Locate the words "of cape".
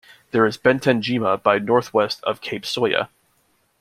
2.23-2.63